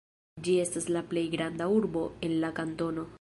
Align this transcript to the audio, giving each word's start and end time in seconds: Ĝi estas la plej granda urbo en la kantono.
Ĝi 0.47 0.55
estas 0.61 0.87
la 0.95 1.03
plej 1.11 1.23
granda 1.35 1.69
urbo 1.77 2.05
en 2.29 2.35
la 2.45 2.55
kantono. 2.61 3.07